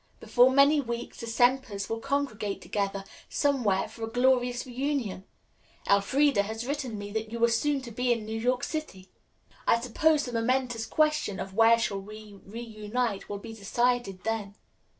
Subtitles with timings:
[0.19, 5.25] Before many weeks the Sempers will congregate together somewhere for a glorious reunion.
[5.87, 9.11] Elfreda has written me that you are soon to be in New York City.
[9.67, 14.55] I suppose the momentous question of 'Where shall we reunite?' will be decided then."